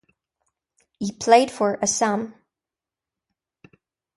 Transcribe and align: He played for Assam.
He 0.97 1.11
played 1.11 1.51
for 1.51 1.77
Assam. 1.79 2.33